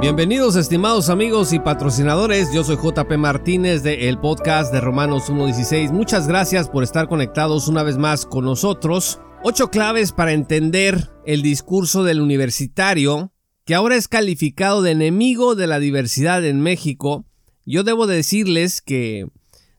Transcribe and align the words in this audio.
Bienvenidos 0.00 0.56
estimados 0.56 1.10
amigos 1.10 1.52
y 1.52 1.58
patrocinadores, 1.58 2.54
yo 2.54 2.64
soy 2.64 2.76
JP 2.76 3.18
Martínez 3.18 3.82
de 3.82 4.08
el 4.08 4.18
podcast 4.18 4.72
de 4.72 4.80
Romanos 4.80 5.28
1.16. 5.28 5.92
Muchas 5.92 6.26
gracias 6.26 6.70
por 6.70 6.82
estar 6.82 7.06
conectados 7.06 7.68
una 7.68 7.82
vez 7.82 7.98
más 7.98 8.24
con 8.24 8.46
nosotros. 8.46 9.20
Ocho 9.44 9.68
claves 9.68 10.12
para 10.12 10.32
entender 10.32 11.10
el 11.26 11.42
discurso 11.42 12.02
del 12.02 12.22
universitario, 12.22 13.34
que 13.66 13.74
ahora 13.74 13.96
es 13.96 14.08
calificado 14.08 14.80
de 14.80 14.92
enemigo 14.92 15.54
de 15.54 15.66
la 15.66 15.78
diversidad 15.78 16.46
en 16.46 16.62
México. 16.62 17.26
Yo 17.66 17.84
debo 17.84 18.06
decirles 18.06 18.80
que 18.80 19.26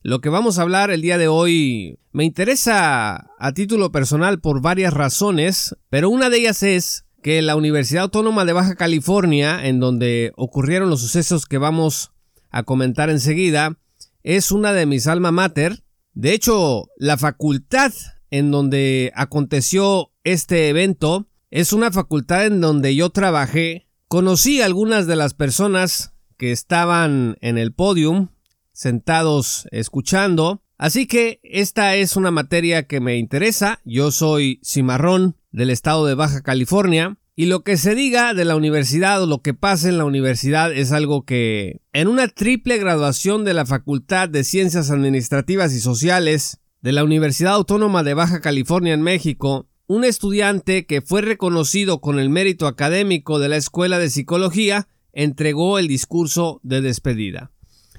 lo 0.04 0.22
que 0.22 0.30
vamos 0.30 0.60
a 0.60 0.62
hablar 0.62 0.92
el 0.92 1.02
día 1.02 1.18
de 1.18 1.30
hoy 1.30 1.98
me 2.12 2.26
interesa 2.26 3.32
a 3.40 3.52
título 3.56 3.92
personal 3.92 4.40
por 4.40 4.62
varias 4.62 4.94
razones, 4.94 5.76
pero 5.90 6.12
una 6.12 6.30
de 6.30 6.38
ellas 6.38 6.62
es 6.62 7.06
que 7.22 7.42
la 7.42 7.56
Universidad 7.56 8.04
Autónoma 8.04 8.46
de 8.46 8.54
Baja 8.54 8.76
California, 8.76 9.68
en 9.68 9.80
donde 9.80 10.32
ocurrieron 10.36 10.90
los 10.90 11.02
sucesos 11.02 11.46
que 11.46 11.58
vamos 11.58 12.12
a 12.50 12.64
comentar 12.64 13.10
enseguida, 13.10 13.78
es 14.24 14.52
una 14.52 14.74
de 14.74 14.86
mis 14.86 15.08
alma 15.08 15.32
mater. 15.32 15.84
De 16.14 16.34
hecho, 16.34 16.88
la 16.98 17.18
facultad 17.18 17.94
en 18.30 18.52
donde 18.52 19.12
aconteció 19.16 20.12
este 20.24 20.70
evento 20.70 21.28
es 21.50 21.74
una 21.74 21.92
facultad 21.92 22.46
en 22.46 22.62
donde 22.62 22.96
yo 22.96 23.10
trabajé. 23.10 23.88
Conocí 24.08 24.62
a 24.62 24.66
algunas 24.66 25.08
de 25.08 25.16
las 25.16 25.34
personas 25.34 26.14
que 26.38 26.52
estaban 26.52 27.38
en 27.42 27.58
el 27.58 27.74
podium, 27.74 28.30
sentados 28.72 29.68
escuchando. 29.72 30.64
Así 30.78 31.06
que 31.06 31.40
esta 31.44 31.96
es 31.96 32.16
una 32.16 32.32
materia 32.32 32.88
que 32.88 33.00
me 33.00 33.18
interesa. 33.18 33.80
Yo 33.86 34.12
soy 34.12 34.60
cimarrón 34.64 35.38
del 35.52 35.70
estado 35.70 36.06
de 36.06 36.16
Baja 36.16 36.42
California. 36.42 37.18
Y 37.36 37.46
lo 37.46 37.64
que 37.64 37.78
se 37.78 37.96
diga 37.96 38.34
de 38.34 38.46
la 38.46 38.56
universidad 38.56 39.24
o 39.24 39.26
lo 39.26 39.42
que 39.42 39.54
pase 39.54 39.90
en 39.90 39.98
la 39.98 40.06
universidad 40.06 40.74
es 40.74 40.92
algo 40.92 41.26
que 41.26 41.82
en 41.94 42.08
una 42.08 42.28
triple 42.28 42.78
graduación 42.78 43.46
de 43.46 43.54
la 43.54 43.66
Facultad 43.66 44.30
de 44.30 44.44
Ciencias 44.44 44.92
Administrativas 44.92 45.74
y 45.74 45.80
Sociales 45.80 46.60
de 46.82 46.92
la 46.92 47.04
Universidad 47.04 47.54
Autónoma 47.54 48.04
de 48.04 48.14
Baja 48.14 48.42
California 48.42 48.94
en 48.94 49.02
México, 49.02 49.68
un 49.88 50.04
estudiante 50.04 50.86
que 50.86 51.02
fue 51.02 51.22
reconocido 51.22 52.02
con 52.02 52.20
el 52.20 52.30
mérito 52.30 52.68
académico 52.68 53.40
de 53.40 53.50
la 53.50 53.58
Escuela 53.58 54.00
de 54.00 54.10
Psicología 54.10 54.88
entregó 55.14 55.80
el 55.80 55.88
discurso 55.88 56.60
de 56.64 56.82
despedida. 56.82 57.52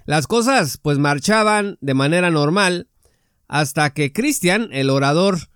Las 0.05 0.27
cosas 0.27 0.79
pues 0.79 0.99
marchaban 0.99 1.79
de 1.81 1.95
manera 1.95 2.31
normal 2.31 2.89
hasta 3.47 3.91
que 3.91 4.13
Cristian, 4.13 4.69
el 4.73 4.91
orador, 4.91 5.51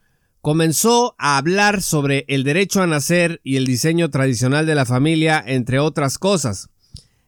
comenzó 0.47 1.17
a 1.19 1.39
hablar 1.39 1.83
sobre 1.83 2.25
el 2.29 2.45
derecho 2.45 2.81
a 2.81 2.87
nacer 2.87 3.41
y 3.43 3.57
el 3.57 3.67
diseño 3.67 4.11
tradicional 4.11 4.65
de 4.65 4.77
la 4.77 4.87
familia, 4.87 5.43
entre 5.45 5.81
otras 5.81 6.19
cosas. 6.19 6.69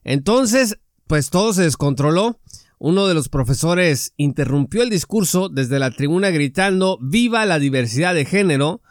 Entonces, 0.04 0.78
pues 1.08 1.28
todo 1.28 1.52
se 1.52 1.64
descontroló. 1.64 2.38
Uno 2.78 3.08
de 3.08 3.14
los 3.14 3.28
profesores 3.28 4.12
interrumpió 4.18 4.84
el 4.84 4.90
discurso 4.90 5.48
desde 5.48 5.80
la 5.80 5.90
tribuna 5.90 6.30
gritando 6.30 6.96
Viva 7.02 7.44
la 7.44 7.58
diversidad 7.58 8.14
de 8.14 8.24
género, 8.24 8.82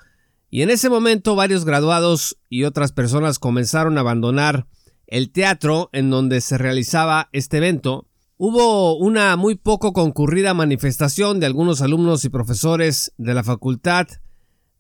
y 0.50 0.62
en 0.62 0.72
ese 0.72 0.90
momento 0.90 1.38
varios 1.38 1.64
graduados 1.64 2.38
y 2.50 2.66
otras 2.66 2.92
personas 2.92 3.40
comenzaron 3.40 3.98
a 3.98 4.02
abandonar 4.02 4.68
el 5.06 5.32
teatro 5.32 5.90
en 5.94 6.10
donde 6.10 6.42
se 6.42 6.58
realizaba 6.58 7.30
este 7.32 7.60
evento. 7.60 8.10
Hubo 8.38 8.98
una 8.98 9.36
muy 9.36 9.56
poco 9.56 9.94
concurrida 9.94 10.54
manifestación 10.54 11.40
de 11.40 11.48
algunos 11.48 11.82
alumnos 11.82 12.24
y 12.24 12.30
profesores 12.30 13.12
de 13.18 13.34
la 13.34 13.44
facultad 13.44 14.08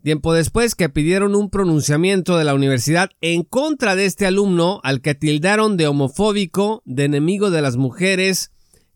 tiempo 0.03 0.33
después 0.33 0.75
que 0.75 0.89
pidieron 0.89 1.36
un 1.36 1.50
pronunciamiento 1.50 2.38
de 2.38 2.45
la 2.45 2.53
universidad 2.53 3.09
en 3.19 3.44
contra 3.44 3.95
de 3.95 4.05
este 4.05 4.25
alumno 4.25 4.80
al 4.83 5.02
que 5.02 5.16
tildaron 5.16 5.75
de 5.75 5.88
homofóbico, 5.88 6.81
de 6.85 7.05
enemigo 7.05 7.50
de 7.50 7.61
las 7.61 7.78
mujeres, 7.78 8.52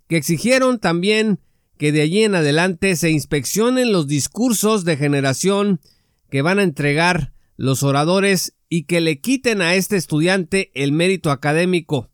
que 0.08 0.17
exigieron 0.17 0.80
también 0.80 1.39
que 1.78 1.92
de 1.92 2.02
allí 2.02 2.23
en 2.23 2.36
adelante 2.36 2.95
se 2.95 3.10
inspeccionen 3.10 3.92
los 3.92 4.08
discursos 4.08 4.86
de 4.86 4.95
generación 4.95 5.82
que 6.30 6.43
van 6.43 6.60
a 6.60 6.64
entregar 6.64 7.33
los 7.58 7.82
oradores 7.83 8.55
y 8.70 8.83
que 8.83 9.02
le 9.02 9.20
quiten 9.20 9.61
a 9.61 9.73
este 9.73 9.98
estudiante 9.98 10.72
el 10.76 10.92
mérito 10.92 11.32
académico. 11.32 12.11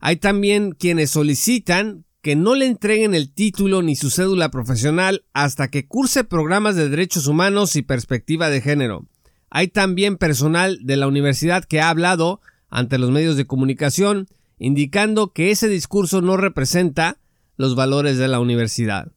Hay 0.00 0.16
también 0.16 0.72
quienes 0.72 1.10
solicitan 1.10 2.04
que 2.22 2.36
no 2.36 2.54
le 2.54 2.66
entreguen 2.66 3.14
el 3.14 3.32
título 3.32 3.82
ni 3.82 3.96
su 3.96 4.10
cédula 4.10 4.50
profesional 4.50 5.24
hasta 5.32 5.68
que 5.68 5.86
curse 5.86 6.24
programas 6.24 6.76
de 6.76 6.88
derechos 6.88 7.26
humanos 7.26 7.76
y 7.76 7.82
perspectiva 7.82 8.50
de 8.50 8.60
género. 8.60 9.06
Hay 9.50 9.68
también 9.68 10.16
personal 10.16 10.78
de 10.82 10.96
la 10.96 11.06
universidad 11.06 11.64
que 11.64 11.80
ha 11.80 11.88
hablado 11.88 12.40
ante 12.68 12.98
los 12.98 13.10
medios 13.10 13.36
de 13.36 13.46
comunicación 13.46 14.28
indicando 14.58 15.32
que 15.32 15.50
ese 15.50 15.68
discurso 15.68 16.20
no 16.20 16.36
representa 16.36 17.18
los 17.56 17.74
valores 17.74 18.18
de 18.18 18.28
la 18.28 18.40
universidad. 18.40 19.12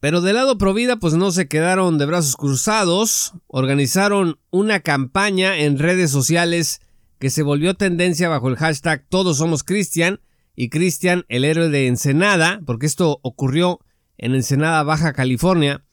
Pero 0.00 0.20
del 0.20 0.36
lado 0.36 0.58
Provida 0.58 0.96
pues 0.96 1.14
no 1.14 1.30
se 1.30 1.48
quedaron 1.48 1.98
de 1.98 2.06
brazos 2.06 2.36
cruzados, 2.36 3.34
organizaron 3.46 4.38
una 4.50 4.80
campaña 4.80 5.58
en 5.58 5.78
redes 5.78 6.10
sociales 6.10 6.80
que 7.18 7.30
se 7.30 7.42
volvió 7.42 7.74
tendencia 7.74 8.28
bajo 8.28 8.48
el 8.48 8.56
hashtag 8.56 9.06
Todos 9.08 9.38
somos 9.38 9.62
Cristian 9.62 10.20
y 10.56 10.70
Cristian, 10.70 11.24
el 11.28 11.44
héroe 11.44 11.68
de 11.68 11.86
Ensenada, 11.86 12.60
porque 12.64 12.86
esto 12.86 13.20
ocurrió 13.22 13.80
en 14.16 14.34
Ensenada, 14.34 14.82
Baja 14.82 15.12
California, 15.12 15.84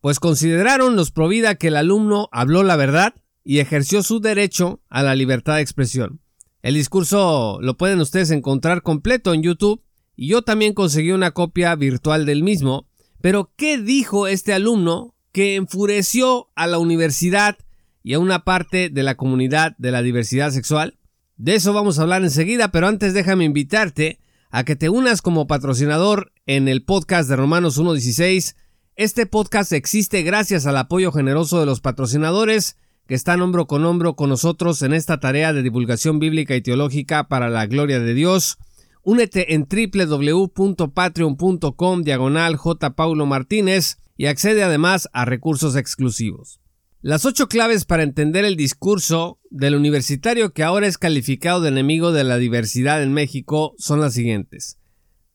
pues 0.00 0.20
consideraron 0.20 0.94
los 0.94 1.10
Provida 1.10 1.56
que 1.56 1.68
el 1.68 1.76
alumno 1.76 2.28
habló 2.30 2.62
la 2.62 2.76
verdad 2.76 3.14
y 3.42 3.58
ejerció 3.58 4.04
su 4.04 4.20
derecho 4.20 4.80
a 4.88 5.02
la 5.02 5.16
libertad 5.16 5.56
de 5.56 5.62
expresión. 5.62 6.20
El 6.62 6.74
discurso 6.74 7.58
lo 7.60 7.76
pueden 7.76 8.00
ustedes 8.00 8.30
encontrar 8.30 8.82
completo 8.82 9.34
en 9.34 9.42
YouTube 9.42 9.82
y 10.14 10.28
yo 10.28 10.42
también 10.42 10.74
conseguí 10.74 11.10
una 11.10 11.32
copia 11.32 11.74
virtual 11.74 12.24
del 12.24 12.44
mismo, 12.44 12.88
pero 13.20 13.52
¿qué 13.56 13.78
dijo 13.78 14.28
este 14.28 14.52
alumno 14.52 15.16
que 15.32 15.56
enfureció 15.56 16.50
a 16.54 16.68
la 16.68 16.78
universidad 16.78 17.58
y 18.04 18.14
a 18.14 18.20
una 18.20 18.44
parte 18.44 18.90
de 18.90 19.02
la 19.02 19.16
comunidad 19.16 19.76
de 19.78 19.90
la 19.90 20.02
diversidad 20.02 20.52
sexual? 20.52 20.98
De 21.38 21.54
eso 21.54 21.72
vamos 21.72 21.98
a 21.98 22.02
hablar 22.02 22.22
enseguida, 22.24 22.70
pero 22.72 22.88
antes 22.88 23.14
déjame 23.14 23.44
invitarte 23.44 24.18
a 24.50 24.64
que 24.64 24.74
te 24.74 24.88
unas 24.88 25.22
como 25.22 25.46
patrocinador 25.46 26.32
en 26.46 26.66
el 26.66 26.84
podcast 26.84 27.30
de 27.30 27.36
Romanos 27.36 27.80
1.16. 27.80 28.56
Este 28.96 29.24
podcast 29.24 29.72
existe 29.72 30.22
gracias 30.22 30.66
al 30.66 30.76
apoyo 30.76 31.12
generoso 31.12 31.60
de 31.60 31.66
los 31.66 31.80
patrocinadores 31.80 32.76
que 33.06 33.14
están 33.14 33.40
hombro 33.40 33.68
con 33.68 33.84
hombro 33.84 34.16
con 34.16 34.30
nosotros 34.30 34.82
en 34.82 34.92
esta 34.92 35.20
tarea 35.20 35.52
de 35.52 35.62
divulgación 35.62 36.18
bíblica 36.18 36.56
y 36.56 36.60
teológica 36.60 37.28
para 37.28 37.48
la 37.48 37.66
gloria 37.66 38.00
de 38.00 38.14
Dios. 38.14 38.58
Únete 39.04 39.54
en 39.54 39.68
www.patreon.com 39.70 42.02
diagonal 42.02 42.56
J. 42.56 42.96
Paulo 42.96 43.26
Martínez 43.26 43.98
y 44.16 44.26
accede 44.26 44.64
además 44.64 45.08
a 45.12 45.24
recursos 45.24 45.76
exclusivos. 45.76 46.58
Las 47.00 47.24
ocho 47.24 47.46
claves 47.46 47.84
para 47.84 48.02
entender 48.02 48.44
el 48.44 48.56
discurso 48.56 49.38
del 49.50 49.76
universitario 49.76 50.52
que 50.52 50.64
ahora 50.64 50.88
es 50.88 50.98
calificado 50.98 51.60
de 51.60 51.68
enemigo 51.68 52.10
de 52.10 52.24
la 52.24 52.38
diversidad 52.38 53.04
en 53.04 53.12
México 53.12 53.76
son 53.78 54.00
las 54.00 54.14
siguientes. 54.14 54.78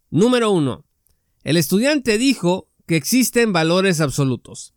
Número 0.09 0.51
uno. 0.51 0.85
El 1.45 1.55
estudiante 1.55 2.17
dijo 2.17 2.69
que 2.85 2.97
existen 2.97 3.53
valores 3.53 4.01
absolutos. 4.01 4.75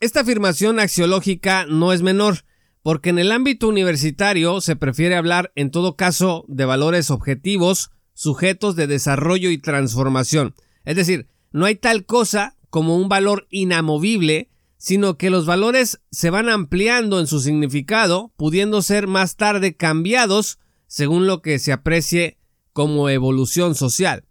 Esta 0.00 0.22
afirmación 0.22 0.80
axiológica 0.80 1.64
no 1.66 1.92
es 1.92 2.02
menor, 2.02 2.44
porque 2.82 3.10
en 3.10 3.20
el 3.20 3.30
ámbito 3.30 3.68
universitario 3.68 4.60
se 4.60 4.74
prefiere 4.74 5.14
hablar 5.14 5.52
en 5.54 5.70
todo 5.70 5.94
caso 5.94 6.44
de 6.48 6.64
valores 6.64 7.12
objetivos, 7.12 7.92
sujetos 8.14 8.74
de 8.74 8.88
desarrollo 8.88 9.48
y 9.48 9.58
transformación. 9.58 10.56
Es 10.84 10.96
decir, 10.96 11.28
no 11.52 11.66
hay 11.66 11.76
tal 11.76 12.04
cosa 12.04 12.56
como 12.68 12.96
un 12.96 13.08
valor 13.08 13.46
inamovible 13.50 14.50
sino 14.76 15.16
que 15.16 15.30
los 15.30 15.46
valores 15.46 16.00
se 16.10 16.30
van 16.30 16.48
ampliando 16.48 17.20
en 17.20 17.26
su 17.26 17.40
significado, 17.40 18.32
pudiendo 18.36 18.82
ser 18.82 19.06
más 19.06 19.36
tarde 19.36 19.76
cambiados 19.76 20.58
según 20.86 21.26
lo 21.26 21.42
que 21.42 21.58
se 21.58 21.72
aprecie 21.72 22.38
como 22.72 23.08
evolución 23.08 23.74
social. 23.74 24.24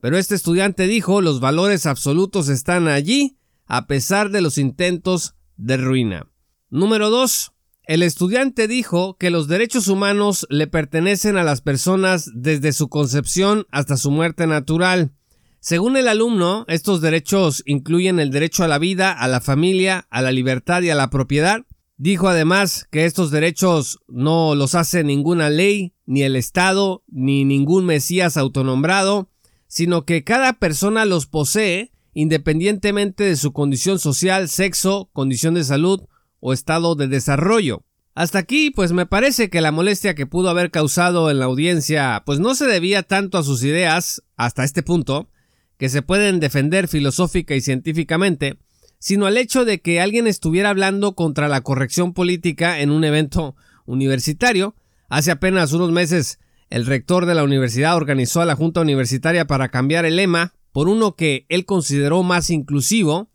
Pero 0.00 0.16
este 0.16 0.34
estudiante 0.34 0.86
dijo 0.86 1.20
los 1.20 1.40
valores 1.40 1.86
absolutos 1.86 2.48
están 2.48 2.88
allí 2.88 3.36
a 3.66 3.86
pesar 3.86 4.30
de 4.30 4.40
los 4.40 4.58
intentos 4.58 5.34
de 5.56 5.76
ruina. 5.76 6.28
Número 6.70 7.10
2. 7.10 7.52
El 7.84 8.02
estudiante 8.02 8.68
dijo 8.68 9.16
que 9.16 9.30
los 9.30 9.48
derechos 9.48 9.88
humanos 9.88 10.46
le 10.50 10.66
pertenecen 10.66 11.36
a 11.38 11.42
las 11.42 11.62
personas 11.62 12.30
desde 12.34 12.72
su 12.72 12.88
concepción 12.88 13.66
hasta 13.70 13.96
su 13.96 14.10
muerte 14.10 14.46
natural. 14.46 15.12
Según 15.60 15.96
el 15.96 16.08
alumno, 16.08 16.64
estos 16.68 17.00
derechos 17.00 17.62
incluyen 17.66 18.20
el 18.20 18.30
derecho 18.30 18.64
a 18.64 18.68
la 18.68 18.78
vida, 18.78 19.12
a 19.12 19.26
la 19.28 19.40
familia, 19.40 20.06
a 20.10 20.22
la 20.22 20.32
libertad 20.32 20.82
y 20.82 20.90
a 20.90 20.94
la 20.94 21.10
propiedad. 21.10 21.66
Dijo 21.96 22.28
además 22.28 22.86
que 22.90 23.06
estos 23.06 23.30
derechos 23.30 23.98
no 24.06 24.54
los 24.54 24.76
hace 24.76 25.02
ninguna 25.02 25.50
ley, 25.50 25.94
ni 26.06 26.22
el 26.22 26.36
Estado, 26.36 27.02
ni 27.08 27.44
ningún 27.44 27.86
Mesías 27.86 28.36
autonombrado, 28.36 29.30
sino 29.66 30.04
que 30.04 30.22
cada 30.22 30.54
persona 30.54 31.04
los 31.04 31.26
posee 31.26 31.92
independientemente 32.14 33.24
de 33.24 33.36
su 33.36 33.52
condición 33.52 34.00
social, 34.00 34.48
sexo, 34.48 35.08
condición 35.12 35.54
de 35.54 35.62
salud 35.62 36.02
o 36.40 36.52
estado 36.52 36.96
de 36.96 37.06
desarrollo. 37.06 37.84
Hasta 38.16 38.40
aquí, 38.40 38.72
pues 38.72 38.90
me 38.92 39.06
parece 39.06 39.50
que 39.50 39.60
la 39.60 39.70
molestia 39.70 40.16
que 40.16 40.26
pudo 40.26 40.50
haber 40.50 40.72
causado 40.72 41.30
en 41.30 41.38
la 41.38 41.44
audiencia, 41.44 42.24
pues 42.26 42.40
no 42.40 42.56
se 42.56 42.66
debía 42.66 43.04
tanto 43.04 43.38
a 43.38 43.44
sus 43.44 43.62
ideas, 43.62 44.24
hasta 44.36 44.64
este 44.64 44.82
punto, 44.82 45.28
que 45.78 45.88
se 45.88 46.02
pueden 46.02 46.40
defender 46.40 46.88
filosófica 46.88 47.54
y 47.54 47.60
científicamente, 47.60 48.58
sino 48.98 49.26
al 49.26 49.38
hecho 49.38 49.64
de 49.64 49.80
que 49.80 50.00
alguien 50.00 50.26
estuviera 50.26 50.70
hablando 50.70 51.14
contra 51.14 51.48
la 51.48 51.60
corrección 51.62 52.12
política 52.12 52.80
en 52.80 52.90
un 52.90 53.04
evento 53.04 53.56
universitario. 53.86 54.74
Hace 55.08 55.30
apenas 55.30 55.72
unos 55.72 55.92
meses, 55.92 56.40
el 56.68 56.84
rector 56.84 57.26
de 57.26 57.34
la 57.34 57.44
universidad 57.44 57.96
organizó 57.96 58.40
a 58.40 58.44
la 58.44 58.56
Junta 58.56 58.80
Universitaria 58.80 59.46
para 59.46 59.68
cambiar 59.68 60.04
el 60.04 60.16
lema 60.16 60.52
por 60.72 60.88
uno 60.88 61.14
que 61.14 61.46
él 61.48 61.64
consideró 61.64 62.22
más 62.22 62.50
inclusivo. 62.50 63.30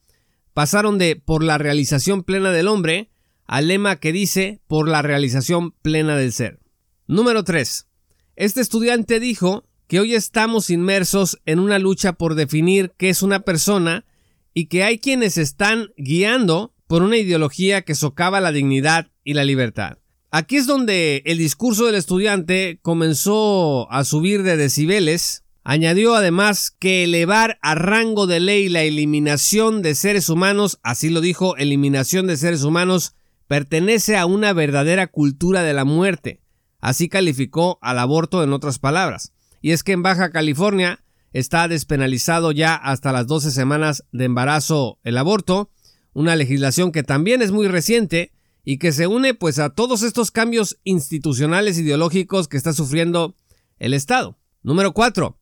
Pasaron 0.54 0.98
de 0.98 1.16
por 1.16 1.44
la 1.44 1.58
realización 1.58 2.24
plena 2.24 2.52
del 2.52 2.68
hombre 2.68 3.10
al 3.46 3.68
lema 3.70 3.96
que 3.96 4.12
dice 4.12 4.62
por 4.68 4.88
la 4.88 5.02
realización 5.02 5.72
plena 5.72 6.16
del 6.16 6.34
ser. 6.34 6.60
Número 7.08 7.44
3. 7.44 7.88
Este 8.36 8.62
estudiante 8.62 9.20
dijo 9.20 9.66
que 9.88 10.00
hoy 10.00 10.16
estamos 10.16 10.70
inmersos 10.70 11.40
en 11.46 11.60
una 11.60 11.80
lucha 11.80 12.14
por 12.14 12.36
definir 12.36 12.94
qué 12.98 13.10
es 13.10 13.22
una 13.22 13.42
persona 13.42 14.06
y 14.54 14.66
que 14.68 14.84
hay 14.84 15.00
quienes 15.00 15.38
están 15.38 15.90
guiando 15.98 16.74
por 16.88 17.02
una 17.02 17.18
ideología 17.18 17.82
que 17.82 17.96
socava 17.96 18.42
la 18.42 18.52
dignidad 18.52 19.10
y 19.24 19.34
la 19.34 19.44
libertad. 19.44 19.98
Aquí 20.32 20.56
es 20.56 20.66
donde 20.66 21.22
el 21.26 21.38
discurso 21.38 21.86
del 21.86 21.96
estudiante 21.96 22.80
comenzó 22.82 23.92
a 23.92 24.04
subir 24.04 24.44
de 24.44 24.58
decibeles. 24.58 25.44
Añadió 25.64 26.16
además 26.16 26.72
que 26.72 27.04
elevar 27.04 27.60
a 27.62 27.76
rango 27.76 28.26
de 28.26 28.40
ley 28.40 28.68
la 28.68 28.82
eliminación 28.82 29.82
de 29.82 29.96
seres 29.96 30.30
humanos, 30.30 30.80
así 30.82 31.10
lo 31.10 31.22
dijo, 31.22 31.56
eliminación 31.58 32.28
de 32.28 32.38
seres 32.38 32.64
humanos, 32.64 33.16
pertenece 33.48 34.18
a 34.18 34.26
una 34.26 34.54
verdadera 34.54 35.08
cultura 35.08 35.62
de 35.62 35.74
la 35.74 35.86
muerte. 35.86 36.42
Así 36.80 37.10
calificó 37.10 37.78
al 37.82 38.00
aborto 38.00 38.44
en 38.44 38.54
otras 38.54 38.80
palabras. 38.80 39.33
Y 39.64 39.72
es 39.72 39.82
que 39.82 39.94
en 39.94 40.04
Baja 40.04 40.30
California 40.30 41.06
está 41.32 41.70
despenalizado 41.70 42.52
ya 42.52 42.76
hasta 42.76 43.14
las 43.14 43.28
12 43.28 43.50
semanas 43.50 44.04
de 44.12 44.26
embarazo 44.26 45.00
el 45.06 45.18
aborto, 45.18 45.72
una 46.12 46.36
legislación 46.36 46.92
que 46.92 47.02
también 47.02 47.42
es 47.42 47.54
muy 47.54 47.70
reciente 47.70 48.34
y 48.66 48.78
que 48.78 48.92
se 48.92 49.08
une 49.08 49.34
pues 49.34 49.60
a 49.60 49.70
todos 49.70 50.04
estos 50.04 50.32
cambios 50.32 50.80
institucionales 50.84 51.80
ideológicos 51.80 52.50
que 52.50 52.58
está 52.58 52.74
sufriendo 52.74 53.38
el 53.80 53.94
Estado. 53.94 54.38
Número 54.64 54.94
4. 54.94 55.40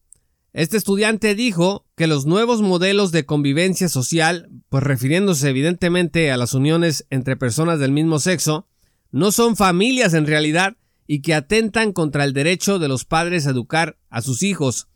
Este 0.54 0.78
estudiante 0.78 1.34
dijo 1.34 1.88
que 1.96 2.06
los 2.06 2.28
nuevos 2.28 2.62
modelos 2.62 3.12
de 3.12 3.26
convivencia 3.26 3.90
social, 3.90 4.50
pues 4.70 4.84
refiriéndose 4.84 5.50
evidentemente 5.50 6.32
a 6.32 6.38
las 6.38 6.54
uniones 6.54 7.08
entre 7.10 7.38
personas 7.38 7.80
del 7.80 7.92
mismo 7.92 8.20
sexo, 8.20 8.68
no 9.10 9.32
son 9.32 9.56
familias 9.56 10.14
en 10.14 10.28
realidad 10.28 10.78
y 11.08 11.22
que 11.22 11.34
atentan 11.34 11.94
contra 11.94 12.24
el 12.24 12.34
derecho 12.34 12.80
de 12.80 12.88
los 12.88 13.06
padres 13.06 13.48
a 13.48 13.52
educar 13.52 13.98
a 14.10 14.22
sus 14.22 14.44
hijos. 14.44 14.88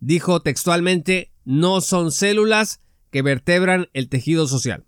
Dijo 0.00 0.42
textualmente, 0.42 1.32
no 1.44 1.80
son 1.80 2.12
células 2.12 2.80
que 3.10 3.22
vertebran 3.22 3.88
el 3.92 4.08
tejido 4.08 4.46
social. 4.46 4.84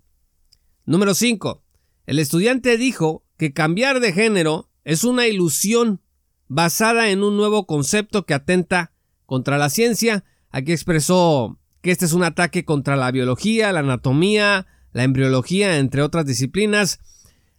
Número 0.87 1.15
5. 1.15 1.63
El 2.07 2.19
estudiante 2.19 2.77
dijo 2.77 3.25
que 3.37 3.53
cambiar 3.53 4.01
de 4.01 4.13
género 4.13 4.71
es 4.85 5.05
una 5.05 5.27
ilusión 5.27 6.01
basada 6.49 7.11
en 7.11 7.23
un 7.23 7.37
nuevo 7.37 7.67
concepto 7.67 8.27
que 8.27 8.35
atenta 8.35 8.93
contra 9.27 9.59
la 9.59 9.71
ciencia. 9.71 10.25
Aquí 10.51 10.73
expresó 10.73 11.59
que 11.81 11.91
este 11.91 12.05
es 12.05 12.13
un 12.13 12.25
ataque 12.25 12.65
contra 12.65 12.97
la 12.97 13.11
biología, 13.11 13.73
la 13.73 13.81
anatomía, 13.81 14.67
la 14.93 15.05
embriología, 15.05 15.79
entre 15.79 16.03
otras 16.03 16.27
disciplinas. 16.27 17.01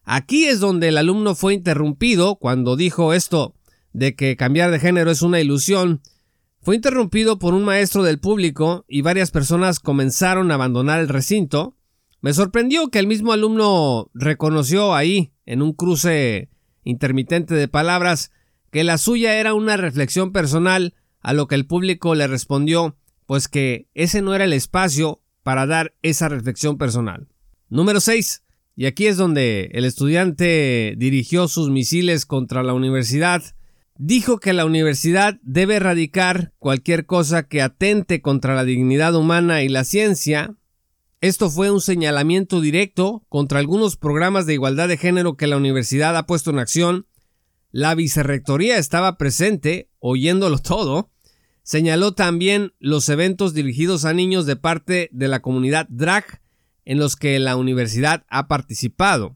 Aquí 0.06 0.46
es 0.46 0.60
donde 0.60 0.90
el 0.90 0.98
alumno 0.98 1.34
fue 1.34 1.56
interrumpido 1.56 2.36
cuando 2.36 2.76
dijo 2.76 3.14
esto 3.14 3.56
de 3.92 4.16
que 4.16 4.36
cambiar 4.36 4.72
de 4.72 4.80
género 4.80 5.10
es 5.10 5.24
una 5.24 5.40
ilusión. 5.40 6.02
Fue 6.62 6.76
interrumpido 6.76 7.40
por 7.40 7.54
un 7.54 7.64
maestro 7.64 8.04
del 8.04 8.20
público 8.20 8.86
y 8.88 9.02
varias 9.02 9.32
personas 9.32 9.80
comenzaron 9.80 10.52
a 10.52 10.56
abandonar 10.56 11.00
el 11.00 11.10
recinto. 11.10 11.76
Me 12.22 12.34
sorprendió 12.34 12.90
que 12.90 13.00
el 13.00 13.08
mismo 13.08 13.34
alumno 13.34 14.12
reconoció 14.14 14.94
ahí, 14.94 15.32
en 15.46 15.62
un 15.62 15.74
cruce 15.74 16.50
intermitente 16.84 17.56
de 17.56 17.68
palabras, 17.68 18.32
que 18.72 18.84
la 18.84 18.98
suya 18.98 19.40
era 19.40 19.54
una 19.54 19.78
reflexión 19.78 20.32
personal 20.32 20.94
a 21.22 21.34
lo 21.34 21.48
que 21.48 21.56
el 21.56 21.66
público 21.66 22.14
le 22.14 22.28
respondió, 22.28 22.96
pues 23.26 23.48
que 23.48 23.88
ese 23.94 24.22
no 24.22 24.36
era 24.36 24.44
el 24.44 24.54
espacio 24.54 25.22
para 25.42 25.66
dar 25.66 25.96
esa 26.04 26.30
reflexión 26.30 26.78
personal. 26.78 27.28
Número 27.70 28.00
6. 28.00 28.45
Y 28.76 28.88
aquí 28.88 29.08
es 29.08 29.18
donde 29.18 29.70
el 29.74 29.86
estudiante 29.86 30.96
dirigió 30.98 31.48
sus 31.48 31.70
misiles 31.70 32.26
contra 32.26 32.64
la 32.64 32.74
universidad. 32.74 33.44
Dijo 33.98 34.40
que 34.40 34.54
la 34.54 34.66
universidad 34.66 35.40
debe 35.44 35.76
erradicar 35.76 36.54
cualquier 36.60 37.06
cosa 37.06 37.48
que 37.48 37.62
atente 37.62 38.22
contra 38.22 38.54
la 38.54 38.66
dignidad 38.66 39.16
humana 39.16 39.64
y 39.64 39.70
la 39.70 39.86
ciencia. 39.86 40.56
Esto 41.22 41.50
fue 41.50 41.72
un 41.72 41.80
señalamiento 41.80 42.60
directo 42.60 43.24
contra 43.30 43.60
algunos 43.60 43.96
programas 43.96 44.46
de 44.46 44.54
igualdad 44.54 44.90
de 44.90 44.98
género 44.98 45.38
que 45.38 45.48
la 45.48 45.58
universidad 45.58 46.18
ha 46.18 46.26
puesto 46.26 46.52
en 46.52 46.60
acción. 46.60 47.08
La 47.72 47.96
vicerrectoría 47.96 48.78
estaba 48.78 49.18
presente, 49.18 49.90
oyéndolo 50.00 50.58
todo, 50.60 51.12
Señaló 51.66 52.14
también 52.14 52.74
los 52.78 53.10
eventos 53.10 53.56
dirigidos 53.56 54.06
a 54.06 54.14
niños 54.14 54.46
de 54.46 54.56
parte 54.56 55.10
de 55.12 55.28
la 55.28 55.42
comunidad 55.42 55.88
drag 55.90 56.40
en 56.86 57.00
los 57.00 57.16
que 57.16 57.38
la 57.40 57.58
universidad 57.58 58.26
ha 58.30 58.48
participado. 58.48 59.36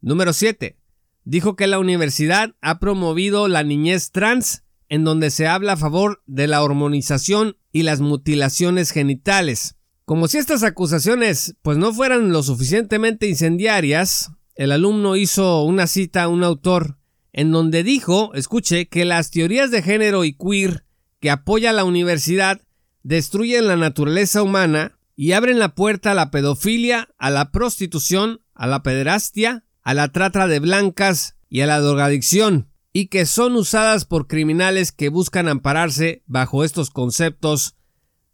Número 0.00 0.32
7. 0.32 0.76
Dijo 1.24 1.56
que 1.56 1.66
la 1.66 1.78
universidad 1.78 2.54
ha 2.60 2.78
promovido 2.78 3.48
la 3.48 3.62
niñez 3.62 4.10
trans 4.10 4.64
en 4.88 5.04
donde 5.04 5.30
se 5.30 5.46
habla 5.46 5.74
a 5.74 5.76
favor 5.76 6.22
de 6.26 6.46
la 6.46 6.62
hormonización 6.62 7.56
y 7.72 7.82
las 7.82 8.00
mutilaciones 8.00 8.90
genitales. 8.90 9.76
Como 10.04 10.28
si 10.28 10.38
estas 10.38 10.62
acusaciones 10.62 11.56
pues 11.62 11.78
no 11.78 11.92
fueran 11.94 12.30
lo 12.30 12.42
suficientemente 12.42 13.26
incendiarias, 13.26 14.32
el 14.54 14.72
alumno 14.72 15.16
hizo 15.16 15.62
una 15.62 15.86
cita 15.86 16.24
a 16.24 16.28
un 16.28 16.44
autor 16.44 16.98
en 17.32 17.50
donde 17.50 17.82
dijo, 17.82 18.32
escuche, 18.34 18.86
que 18.86 19.04
las 19.04 19.30
teorías 19.30 19.70
de 19.70 19.82
género 19.82 20.24
y 20.24 20.34
queer 20.34 20.84
que 21.20 21.30
apoya 21.30 21.72
la 21.72 21.84
universidad 21.84 22.60
destruyen 23.02 23.66
la 23.66 23.76
naturaleza 23.76 24.42
humana 24.42 24.93
y 25.16 25.32
abren 25.32 25.58
la 25.58 25.74
puerta 25.74 26.12
a 26.12 26.14
la 26.14 26.30
pedofilia, 26.30 27.08
a 27.18 27.30
la 27.30 27.50
prostitución, 27.50 28.40
a 28.54 28.66
la 28.66 28.82
pederastia, 28.82 29.64
a 29.82 29.94
la 29.94 30.08
trata 30.08 30.46
de 30.46 30.60
blancas 30.60 31.36
y 31.48 31.60
a 31.60 31.66
la 31.66 31.80
drogadicción, 31.80 32.68
y 32.92 33.06
que 33.06 33.26
son 33.26 33.54
usadas 33.56 34.04
por 34.04 34.26
criminales 34.26 34.92
que 34.92 35.08
buscan 35.08 35.48
ampararse 35.48 36.22
bajo 36.26 36.64
estos 36.64 36.90
conceptos 36.90 37.76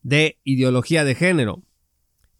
de 0.03 0.39
ideología 0.45 1.05
de 1.05 1.15
género. 1.15 1.63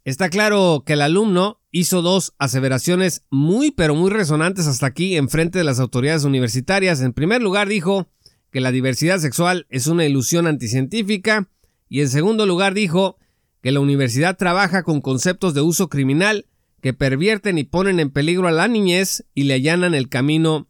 Está 0.05 0.31
claro 0.31 0.83
que 0.87 0.95
el 0.95 1.03
alumno 1.03 1.61
hizo 1.71 2.03
dos 2.03 2.35
aseveraciones 2.39 3.25
muy 3.31 3.71
pero 3.71 3.95
muy 3.95 4.11
resonantes 4.11 4.67
hasta 4.67 4.87
aquí 4.87 5.17
en 5.17 5.29
frente 5.29 5.59
de 5.59 5.65
las 5.65 5.79
autoridades 5.79 6.25
universitarias. 6.25 7.01
En 7.01 7.13
primer 7.13 7.43
lugar 7.43 7.69
dijo 7.69 8.09
que 8.51 8.61
la 8.61 8.73
diversidad 8.73 9.19
sexual 9.19 9.67
es 9.69 9.87
una 9.87 10.07
ilusión 10.07 10.47
anticientífica 10.47 11.49
y 11.89 12.01
en 12.01 12.09
segundo 12.09 12.47
lugar 12.47 12.75
dijo 12.75 13.19
que 13.63 13.73
la 13.73 13.81
universidad 13.81 14.37
trabaja 14.37 14.83
con 14.83 15.01
conceptos 15.01 15.55
de 15.55 15.61
uso 15.61 15.89
criminal 15.89 16.47
que 16.81 16.95
pervierten 16.95 17.59
y 17.59 17.65
ponen 17.65 18.01
en 18.01 18.11
peligro 18.11 18.49
a 18.49 18.53
la 18.53 18.69
niñez 18.69 19.25
y 19.35 19.45
le 19.45 19.55
allanan 19.55 19.95
el 19.95 20.09
camino 20.09 20.69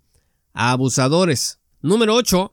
a 0.52 0.72
abusadores. 0.72 1.60
Número 1.82 2.14
8. 2.14 2.52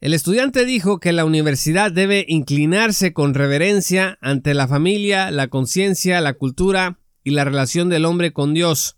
El 0.00 0.14
estudiante 0.14 0.64
dijo 0.64 0.98
que 0.98 1.12
la 1.12 1.26
universidad 1.26 1.92
debe 1.92 2.24
inclinarse 2.26 3.12
con 3.12 3.34
reverencia 3.34 4.18
ante 4.22 4.54
la 4.54 4.66
familia, 4.66 5.30
la 5.30 5.48
conciencia, 5.48 6.20
la 6.22 6.34
cultura 6.34 6.98
y 7.22 7.30
la 7.30 7.44
relación 7.44 7.90
del 7.90 8.06
hombre 8.06 8.32
con 8.32 8.54
Dios. 8.54 8.96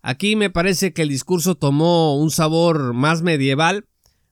Aquí 0.00 0.34
me 0.34 0.48
parece 0.48 0.94
que 0.94 1.02
el 1.02 1.10
discurso 1.10 1.54
tomó 1.54 2.16
un 2.16 2.30
sabor 2.30 2.94
más 2.94 3.22
medieval 3.22 3.86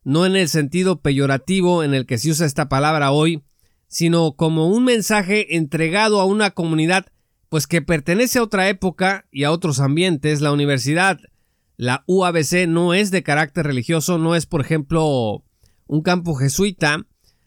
no 0.04 0.26
en 0.26 0.36
el 0.36 0.48
sentido 0.48 1.00
peyorativo 1.00 1.84
en 1.84 1.94
el 1.94 2.06
que 2.06 2.18
se 2.18 2.30
usa 2.30 2.46
esta 2.46 2.68
palabra 2.68 3.10
hoy, 3.10 3.42
sino 3.90 4.36
como 4.36 4.68
un 4.68 4.84
mensaje 4.84 5.56
entregado 5.56 6.20
a 6.20 6.24
una 6.24 6.52
comunidad 6.52 7.06
pues 7.48 7.66
que 7.66 7.82
pertenece 7.82 8.38
a 8.38 8.44
otra 8.44 8.68
época 8.68 9.26
y 9.32 9.42
a 9.42 9.50
otros 9.50 9.80
ambientes. 9.80 10.40
La 10.40 10.52
universidad, 10.52 11.18
la 11.76 12.04
UABC, 12.06 12.68
no 12.68 12.94
es 12.94 13.10
de 13.10 13.24
carácter 13.24 13.66
religioso, 13.66 14.16
no 14.16 14.36
es, 14.36 14.46
por 14.46 14.60
ejemplo, 14.60 15.44
un 15.88 16.02
campo 16.02 16.36
jesuita, 16.36 17.04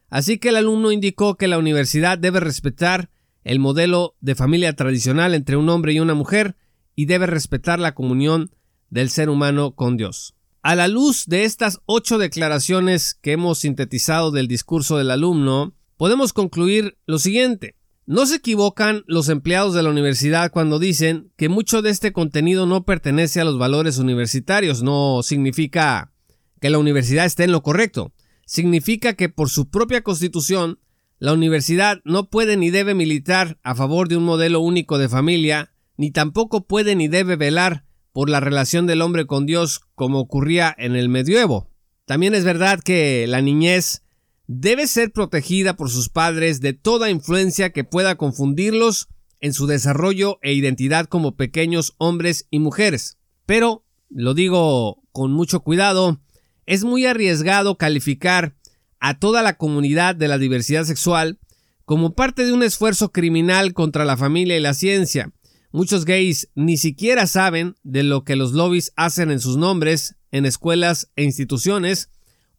así 0.09 0.37
que 0.37 0.49
el 0.49 0.57
alumno 0.57 0.91
indicó 0.91 1.37
que 1.37 1.47
la 1.47 1.57
universidad 1.57 2.17
debe 2.17 2.41
respetar 2.41 3.09
el 3.45 3.59
modelo 3.59 4.15
de 4.19 4.35
familia 4.35 4.75
tradicional 4.75 5.33
entre 5.33 5.55
un 5.55 5.69
hombre 5.69 5.93
y 5.93 6.01
una 6.01 6.13
mujer 6.13 6.57
y 6.93 7.05
debe 7.05 7.25
respetar 7.25 7.79
la 7.79 7.95
comunión 7.95 8.51
del 8.89 9.09
ser 9.09 9.29
humano 9.29 9.75
con 9.75 9.95
Dios. 9.95 10.35
A 10.61 10.75
la 10.75 10.89
luz 10.89 11.25
de 11.27 11.45
estas 11.45 11.79
ocho 11.85 12.17
declaraciones 12.17 13.15
que 13.15 13.31
hemos 13.31 13.59
sintetizado 13.59 14.31
del 14.31 14.49
discurso 14.49 14.97
del 14.97 15.11
alumno, 15.11 15.73
podemos 15.97 16.33
concluir 16.33 16.97
lo 17.05 17.19
siguiente. 17.19 17.75
No 18.05 18.25
se 18.25 18.35
equivocan 18.35 19.03
los 19.07 19.29
empleados 19.29 19.73
de 19.73 19.81
la 19.81 19.89
universidad 19.89 20.51
cuando 20.51 20.77
dicen 20.77 21.31
que 21.37 21.47
mucho 21.47 21.81
de 21.81 21.89
este 21.89 22.11
contenido 22.11 22.65
no 22.65 22.83
pertenece 22.83 23.39
a 23.39 23.45
los 23.45 23.57
valores 23.57 23.97
universitarios, 23.97 24.83
no 24.83 25.21
significa 25.23 26.11
que 26.59 26.69
la 26.69 26.79
universidad 26.79 27.25
esté 27.25 27.45
en 27.45 27.53
lo 27.53 27.63
correcto, 27.63 28.11
significa 28.45 29.13
que 29.13 29.29
por 29.29 29.49
su 29.49 29.69
propia 29.69 30.01
constitución 30.01 30.79
la 31.17 31.31
universidad 31.31 32.01
no 32.03 32.29
puede 32.29 32.57
ni 32.57 32.69
debe 32.69 32.93
militar 32.93 33.57
a 33.63 33.75
favor 33.75 34.09
de 34.09 34.17
un 34.17 34.25
modelo 34.25 34.59
único 34.59 34.97
de 34.97 35.07
familia, 35.07 35.71
ni 35.95 36.11
tampoco 36.11 36.67
puede 36.67 36.95
ni 36.95 37.07
debe 37.07 37.37
velar 37.37 37.85
por 38.11 38.29
la 38.29 38.41
relación 38.41 38.85
del 38.85 39.01
hombre 39.01 39.25
con 39.25 39.45
Dios 39.45 39.81
como 39.95 40.19
ocurría 40.19 40.75
en 40.77 40.97
el 40.97 41.07
medioevo. 41.07 41.69
También 42.05 42.35
es 42.35 42.43
verdad 42.43 42.81
que 42.81 43.25
la 43.27 43.41
niñez 43.41 44.02
debe 44.47 44.87
ser 44.87 45.11
protegida 45.11 45.75
por 45.75 45.89
sus 45.89 46.09
padres 46.09 46.61
de 46.61 46.73
toda 46.73 47.09
influencia 47.09 47.71
que 47.71 47.83
pueda 47.83 48.15
confundirlos 48.15 49.07
en 49.39 49.53
su 49.53 49.67
desarrollo 49.67 50.39
e 50.41 50.53
identidad 50.53 51.05
como 51.05 51.35
pequeños 51.35 51.95
hombres 51.97 52.47
y 52.49 52.59
mujeres. 52.59 53.17
Pero, 53.45 53.85
lo 54.09 54.33
digo 54.33 55.03
con 55.11 55.31
mucho 55.31 55.61
cuidado, 55.61 56.21
es 56.65 56.83
muy 56.83 57.05
arriesgado 57.05 57.77
calificar 57.77 58.55
a 58.99 59.19
toda 59.19 59.41
la 59.41 59.57
comunidad 59.57 60.15
de 60.15 60.29
la 60.29 60.37
diversidad 60.37 60.85
sexual 60.85 61.39
como 61.85 62.15
parte 62.15 62.45
de 62.45 62.53
un 62.53 62.63
esfuerzo 62.63 63.11
criminal 63.11 63.73
contra 63.73 64.05
la 64.05 64.15
familia 64.15 64.55
y 64.55 64.61
la 64.61 64.73
ciencia. 64.73 65.33
Muchos 65.71 66.05
gays 66.05 66.49
ni 66.55 66.77
siquiera 66.77 67.27
saben 67.27 67.75
de 67.83 68.03
lo 68.03 68.23
que 68.23 68.35
los 68.35 68.53
lobbies 68.53 68.93
hacen 68.95 69.31
en 69.31 69.39
sus 69.39 69.57
nombres, 69.57 70.15
en 70.31 70.45
escuelas 70.45 71.11
e 71.15 71.23
instituciones, 71.23 72.11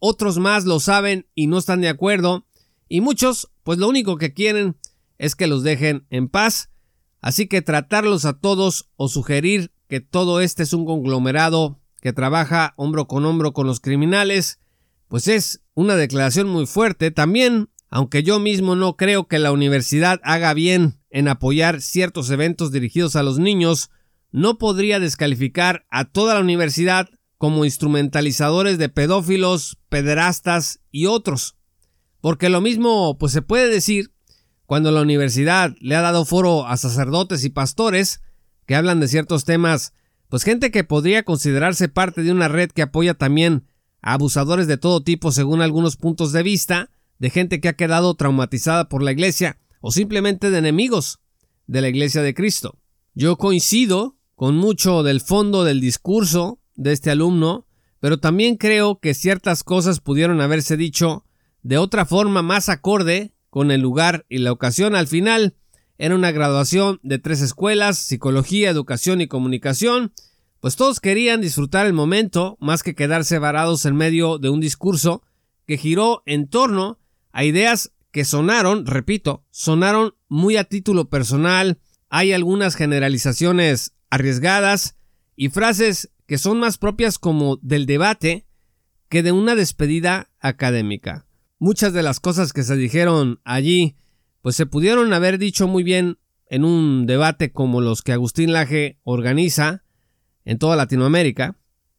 otros 0.07 0.39
más 0.39 0.67
lo 0.67 0.81
saben 0.81 1.27
y 1.35 1.47
no 1.47 1.57
están 1.57 1.81
de 1.81 1.89
acuerdo, 1.89 2.47
y 2.91 3.01
muchos, 3.01 3.51
pues 3.63 3.79
lo 3.79 3.89
único 3.89 4.19
que 4.19 4.35
quieren 4.35 4.77
es 5.17 5.35
que 5.35 5.47
los 5.47 5.63
dejen 5.63 6.07
en 6.11 6.29
paz, 6.29 6.69
así 7.23 7.49
que 7.49 7.63
tratarlos 7.63 8.27
a 8.27 8.39
todos 8.39 8.91
o 8.97 9.09
sugerir 9.09 9.73
que 9.89 10.01
todo 10.01 10.43
este 10.43 10.63
es 10.63 10.75
un 10.75 10.85
conglomerado 10.85 11.81
que 12.03 12.13
trabaja 12.13 12.75
hombro 12.77 13.07
con 13.07 13.25
hombro 13.25 13.55
con 13.55 13.67
los 13.67 13.81
criminales, 13.81 14.61
pues 15.09 15.27
es 15.27 15.63
una 15.73 15.97
declaración 15.97 16.51
muy 16.51 16.67
fuerte. 16.67 17.11
También, 17.11 17.71
aunque 17.89 18.23
yo 18.23 18.39
mismo 18.41 18.77
no 18.77 18.97
creo 18.97 19.27
que 19.27 19.39
la 19.39 19.53
universidad 19.53 20.21
haga 20.23 20.53
bien 20.53 21.01
en 21.09 21.29
apoyar 21.29 21.81
ciertos 21.81 22.29
eventos 22.29 22.73
dirigidos 22.73 23.17
a 23.17 23.23
los 23.23 23.39
niños, 23.39 23.91
no 24.33 24.59
podría 24.59 25.01
descalificar 25.01 25.87
a 25.89 26.05
toda 26.05 26.35
la 26.35 26.41
universidad 26.41 27.09
como 27.39 27.65
instrumentalizadores 27.65 28.79
de 28.79 28.89
pedófilos, 28.89 29.79
pederastas 29.89 30.81
y 30.91 31.07
otros. 31.07 31.57
Porque 32.21 32.49
lo 32.49 32.61
mismo 32.61 33.19
pues 33.19 33.33
se 33.33 33.43
puede 33.43 33.69
decir 33.69 34.13
cuando 34.67 34.91
la 34.91 35.03
universidad 35.03 35.75
le 35.81 35.95
ha 35.97 36.01
dado 36.01 36.25
foro 36.25 36.67
a 36.67 36.77
sacerdotes 36.77 37.45
y 37.45 37.51
pastores 37.51 38.23
que 38.67 38.75
hablan 38.75 39.01
de 39.01 39.09
ciertos 39.09 39.45
temas, 39.45 39.93
pues 40.29 40.43
gente 40.43 40.71
que 40.71 40.85
podría 40.85 41.23
considerarse 41.23 41.89
parte 41.89 42.23
de 42.23 42.33
una 42.33 42.49
red 42.49 42.71
que 42.71 42.83
apoya 42.83 43.15
también 43.15 43.67
a 44.01 44.15
abusadores 44.15 44.67
de 44.67 44.79
todo 44.79 45.03
tipo 45.03 45.33
según 45.33 45.61
algunos 45.61 45.97
puntos 45.97 46.33
de 46.33 46.43
vista, 46.43 46.91
de 47.19 47.31
gente 47.31 47.61
que 47.61 47.69
ha 47.69 47.77
quedado 47.77 48.15
traumatizada 48.15 48.89
por 48.89 49.03
la 49.03 49.13
iglesia 49.13 49.59
o 49.81 49.93
simplemente 49.93 50.51
de 50.51 50.59
enemigos 50.59 51.21
de 51.67 51.83
la 51.83 51.89
iglesia 51.89 52.23
de 52.23 52.35
Cristo. 52.35 52.79
Yo 53.15 53.37
coincido 53.37 54.17
con 54.35 54.57
mucho 54.57 55.03
del 55.03 55.21
fondo 55.21 55.65
del 55.65 55.81
discurso 55.81 56.59
de 56.77 56.93
este 56.93 57.11
alumno, 57.11 57.67
pero 58.01 58.19
también 58.19 58.57
creo 58.57 58.99
que 59.01 59.15
ciertas 59.15 59.65
cosas 59.65 60.01
pudieron 60.01 60.41
haberse 60.41 60.77
dicho 60.77 61.25
de 61.63 61.79
otra 61.79 62.05
forma 62.05 62.43
más 62.43 62.69
acorde 62.69 63.33
con 63.51 63.71
el 63.71 63.81
lugar 63.81 64.27
y 64.29 64.39
la 64.39 64.53
ocasión. 64.53 64.95
Al 64.95 65.07
final 65.07 65.57
era 65.97 66.15
una 66.15 66.33
graduación 66.33 67.01
de 67.03 67.19
tres 67.19 67.41
escuelas, 67.41 67.99
psicología, 67.99 68.71
educación 68.71 69.21
y 69.21 69.29
comunicación, 69.29 70.13
pues 70.61 70.77
todos 70.77 71.01
querían 71.01 71.41
disfrutar 71.41 71.87
el 71.87 71.93
momento 71.93 72.57
más 72.61 72.83
que 72.83 72.95
quedarse 72.95 73.39
varados 73.39 73.85
en 73.85 73.97
medio 73.97 74.39
de 74.39 74.49
un 74.49 74.61
discurso 74.61 75.23
que 75.67 75.79
giró 75.79 76.23
en 76.27 76.49
torno 76.49 76.99
a 77.33 77.45
ideas 77.45 77.93
que 78.11 78.25
sonaron, 78.25 78.87
repito, 78.87 79.45
sonaron 79.51 80.15
muy 80.29 80.57
a 80.57 80.65
título 80.65 81.09
personal, 81.11 81.81
hay 82.09 82.33
algunas 82.33 82.77
generalizaciones 82.77 83.93
arriesgadas 84.09 84.97
y 85.37 85.49
frases 85.49 86.11
que 86.27 86.39
son 86.39 86.59
más 86.59 86.79
propias 86.79 87.19
como 87.19 87.59
del 87.63 87.87
debate 87.87 88.47
que 89.09 89.23
de 89.23 89.33
una 89.33 89.55
despedida 89.55 90.31
académica. 90.41 91.27
Muchas 91.59 91.93
de 91.93 92.03
las 92.03 92.21
cosas 92.21 92.53
que 92.53 92.65
se 92.65 92.77
dijeron 92.77 93.41
allí, 93.45 93.97
pues 94.43 94.57
se 94.57 94.67
pudieron 94.67 95.13
haber 95.13 95.39
dicho 95.39 95.69
muy 95.69 95.83
bien 95.83 96.19
en 96.49 96.65
un 96.65 97.07
debate 97.07 97.53
como 97.53 97.81
los 97.81 98.03
que 98.03 98.13
Agustín 98.13 98.53
Laje 98.53 98.99
organiza 99.03 99.85
en 100.45 100.59
toda 100.59 100.77
Latinoamérica. 100.77 101.57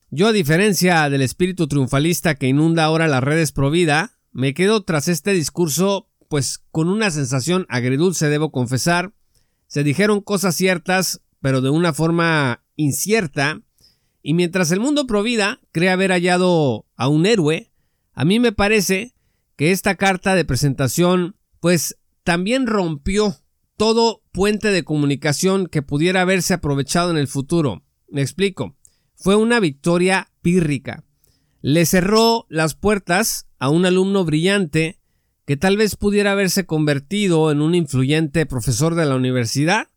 Yo, 0.10 0.28
a 0.28 0.32
diferencia 0.32 1.10
del 1.10 1.22
espíritu 1.22 1.68
triunfalista 1.68 2.36
que 2.36 2.48
inunda 2.48 2.84
ahora 2.84 3.08
las 3.08 3.24
redes 3.24 3.52
pro 3.52 3.72
vida, 3.72 4.20
me 4.32 4.54
quedo 4.54 4.84
tras 4.84 5.08
este 5.08 5.32
discurso, 5.32 6.10
pues 6.30 6.64
con 6.72 6.90
una 6.90 7.10
sensación 7.12 7.66
agridulce, 7.70 8.30
debo 8.30 8.52
confesar. 8.52 9.14
Se 9.68 9.84
dijeron 9.84 10.22
cosas 10.22 10.56
ciertas, 10.56 11.22
pero 11.42 11.62
de 11.62 11.70
una 11.70 11.94
forma 11.94 12.64
incierta, 12.76 13.62
y 14.28 14.34
mientras 14.34 14.72
el 14.72 14.80
mundo 14.80 15.06
provida 15.06 15.62
cree 15.72 15.92
haber 15.92 16.10
hallado 16.10 16.88
a 16.96 17.08
un 17.08 17.28
héroe, 17.28 17.72
a 18.12 18.26
mí 18.26 18.40
me 18.40 18.52
parece 18.52 19.14
que 19.56 19.70
esta 19.70 19.94
carta 19.94 20.34
de 20.34 20.44
presentación 20.44 21.36
pues 21.60 22.00
también 22.24 22.66
rompió 22.66 23.36
todo 23.78 24.24
puente 24.32 24.72
de 24.72 24.84
comunicación 24.84 25.68
que 25.68 25.84
pudiera 25.84 26.22
haberse 26.22 26.56
aprovechado 26.56 27.12
en 27.12 27.18
el 27.18 27.28
futuro. 27.28 27.84
Me 28.10 28.24
explico. 28.24 28.76
Fue 29.14 29.36
una 29.36 29.60
victoria 29.60 30.32
pírrica. 30.42 31.04
Le 31.62 31.86
cerró 31.86 32.48
las 32.50 32.74
puertas 32.74 33.48
a 33.60 33.70
un 33.70 33.86
alumno 33.86 34.26
brillante 34.26 35.00
que 35.46 35.56
tal 35.56 35.78
vez 35.78 35.96
pudiera 35.96 36.32
haberse 36.32 36.66
convertido 36.66 37.52
en 37.52 37.62
un 37.62 37.76
influyente 37.76 38.48
profesor 38.48 38.96
de 38.96 39.06
la 39.06 39.18
universidad 39.18 39.90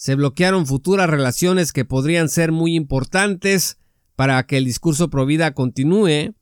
se 0.00 0.14
bloquearon 0.14 0.66
futuras 0.66 1.10
relaciones 1.10 1.74
que 1.74 1.84
podrían 1.84 2.30
ser 2.30 2.52
muy 2.52 2.74
importantes 2.74 3.76
para 4.16 4.42
que 4.46 4.56
el 4.56 4.64
discurso 4.64 5.10
provida 5.10 5.52
continúe. 5.52 6.34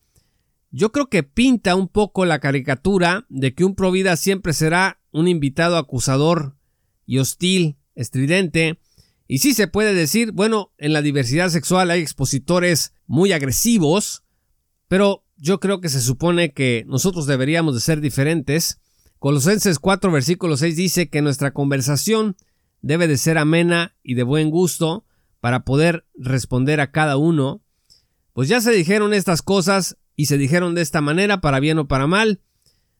Yo 0.70 0.92
creo 0.92 1.08
que 1.08 1.24
pinta 1.24 1.74
un 1.74 1.88
poco 1.88 2.24
la 2.24 2.38
caricatura 2.38 3.26
de 3.28 3.54
que 3.54 3.64
un 3.64 3.74
provida 3.74 4.16
siempre 4.16 4.52
será 4.52 5.00
un 5.10 5.26
invitado 5.26 5.76
acusador 5.76 6.56
y 7.04 7.18
hostil, 7.18 7.78
estridente, 7.96 8.78
y 9.26 9.38
sí 9.38 9.54
se 9.54 9.66
puede 9.66 9.92
decir, 9.92 10.30
bueno, 10.30 10.72
en 10.78 10.92
la 10.92 11.02
diversidad 11.02 11.48
sexual 11.48 11.90
hay 11.90 12.00
expositores 12.00 12.94
muy 13.08 13.32
agresivos, 13.32 14.22
pero 14.86 15.24
yo 15.36 15.58
creo 15.58 15.80
que 15.80 15.88
se 15.88 16.00
supone 16.00 16.52
que 16.52 16.84
nosotros 16.86 17.26
deberíamos 17.26 17.74
de 17.74 17.80
ser 17.80 18.00
diferentes. 18.00 18.78
Colosenses 19.18 19.80
4 19.80 20.12
versículo 20.12 20.56
6 20.56 20.76
dice 20.76 21.08
que 21.08 21.22
nuestra 21.22 21.52
conversación 21.52 22.36
debe 22.82 23.08
de 23.08 23.16
ser 23.16 23.38
amena 23.38 23.94
y 24.02 24.14
de 24.14 24.22
buen 24.22 24.50
gusto 24.50 25.04
para 25.40 25.64
poder 25.64 26.06
responder 26.14 26.80
a 26.80 26.90
cada 26.90 27.16
uno. 27.16 27.62
Pues 28.32 28.48
ya 28.48 28.60
se 28.60 28.72
dijeron 28.72 29.14
estas 29.14 29.42
cosas 29.42 29.96
y 30.16 30.26
se 30.26 30.38
dijeron 30.38 30.74
de 30.74 30.82
esta 30.82 31.00
manera, 31.00 31.40
para 31.40 31.60
bien 31.60 31.78
o 31.78 31.88
para 31.88 32.06
mal. 32.06 32.40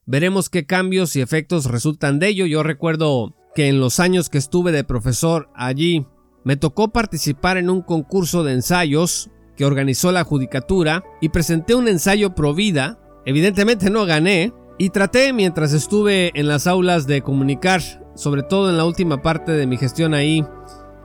Veremos 0.07 0.51
qué 0.51 0.67
cambios 0.67 1.17
y 1.17 1.21
efectos 1.21 1.67
resultan 1.67 2.19
de 2.19 2.29
ello. 2.29 2.47
Yo 2.47 2.63
recuerdo 2.63 3.35
que 3.55 3.69
en 3.69 3.81
los 3.81 4.01
años 4.01 4.31
que 4.31 4.39
estuve 4.39 4.73
de 4.73 4.85
profesor 4.85 5.51
allí, 5.55 6.07
me 6.45 6.57
tocó 6.57 6.93
participar 6.93 7.57
en 7.57 7.69
un 7.69 7.83
concurso 7.83 8.45
de 8.45 8.55
ensayos 8.55 9.31
que 9.57 9.65
organizó 9.67 10.13
la 10.13 10.25
judicatura 10.25 11.05
y 11.21 11.31
presenté 11.31 11.75
un 11.75 11.89
ensayo 11.89 12.35
pro 12.35 12.55
vida. 12.55 13.01
Evidentemente 13.27 13.91
no 13.91 14.07
gané 14.07 14.53
y 14.79 14.91
traté 14.91 15.33
mientras 15.33 15.73
estuve 15.73 16.31
en 16.39 16.47
las 16.47 16.67
aulas 16.67 17.07
de 17.07 17.21
comunicar 17.21 17.83
sobre 18.19 18.43
todo 18.43 18.69
en 18.69 18.77
la 18.77 18.85
última 18.85 19.23
parte 19.23 19.53
de 19.53 19.69
mi 19.69 19.77
gestión 19.77 20.13
ahí, 20.13 20.45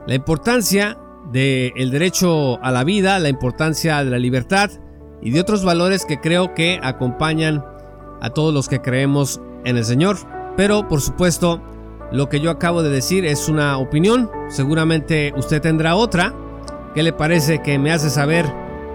la 0.04 0.16
importancia 0.16 0.98
del 1.30 1.92
derecho 1.92 2.60
a 2.60 2.72
la 2.72 2.82
vida, 2.82 3.20
la 3.20 3.28
importancia 3.28 4.02
de 4.02 4.10
la 4.10 4.18
libertad 4.18 4.68
y 5.22 5.30
de 5.30 5.40
otros 5.40 5.64
valores 5.64 6.04
que 6.04 6.20
creo 6.20 6.54
que 6.54 6.80
acompañan 6.82 7.64
a 8.20 8.30
todos 8.30 8.52
los 8.52 8.68
que 8.68 8.82
creemos 8.82 9.40
en 9.64 9.76
el 9.76 9.84
Señor. 9.84 10.16
Pero 10.56 10.88
por 10.88 11.00
supuesto, 11.00 11.62
lo 12.10 12.28
que 12.28 12.40
yo 12.40 12.50
acabo 12.50 12.82
de 12.82 12.90
decir 12.90 13.24
es 13.24 13.48
una 13.48 13.78
opinión, 13.78 14.28
seguramente 14.48 15.32
usted 15.36 15.62
tendrá 15.62 15.94
otra. 15.94 16.34
¿Qué 16.96 17.04
le 17.04 17.12
parece 17.12 17.62
que 17.62 17.78
me 17.78 17.92
hace 17.92 18.10
saber 18.10 18.44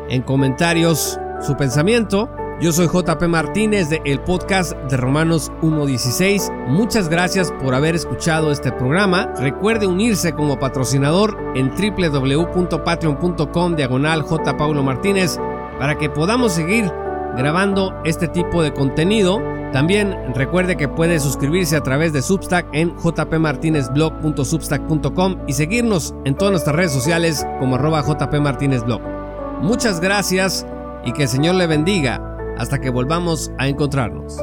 en 0.10 0.24
comentarios 0.24 1.18
su 1.40 1.56
pensamiento? 1.56 2.30
Yo 2.62 2.72
soy 2.74 2.88
JP 2.88 3.24
Martínez 3.30 3.90
de 3.90 4.02
el 4.04 4.20
podcast 4.20 4.74
de 4.74 4.98
Romanos 4.98 5.50
1.16. 5.62 6.68
Muchas 6.68 7.08
gracias 7.08 7.54
por 7.64 7.74
haber 7.74 7.96
escuchado 7.96 8.52
este 8.52 8.74
programa. 8.74 9.34
Recuerde 9.40 9.88
unirse 9.88 10.34
como 10.34 10.60
patrocinador 10.60 11.38
en 11.56 11.72
www.patreon.com 11.72 13.76
diagonal 13.78 14.26
Martínez 14.84 15.40
para 15.80 15.98
que 15.98 16.10
podamos 16.10 16.52
seguir 16.52 16.92
grabando 17.38 17.94
este 18.04 18.28
tipo 18.28 18.62
de 18.62 18.74
contenido. 18.74 19.42
También 19.72 20.18
recuerde 20.36 20.76
que 20.76 20.90
puede 20.90 21.22
suscribirse 21.22 21.78
a 21.78 21.84
través 21.84 22.12
de 22.12 22.22
Substack 22.22 22.68
en 22.74 22.94
jpmartinezblog.substack.com 22.98 25.38
y 25.48 25.54
seguirnos 25.54 26.14
en 26.26 26.36
todas 26.36 26.52
nuestras 26.52 26.76
redes 26.76 26.92
sociales 26.92 27.48
como 27.60 27.76
arroba 27.76 28.04
jpmartinezblog. 28.04 29.00
Muchas 29.62 30.02
gracias 30.02 30.68
y 31.06 31.14
que 31.14 31.24
el 31.24 31.30
Señor 31.30 31.56
le 31.56 31.66
bendiga 31.66 32.29
hasta 32.60 32.80
que 32.80 32.90
volvamos 32.90 33.52
a 33.58 33.68
encontrarnos. 33.68 34.38